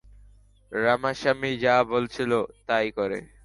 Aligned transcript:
রামাসামী, 0.71 1.51
যা 1.63 1.75
বলছি 1.91 2.21
তাই 2.67 2.87
কর। 2.97 3.11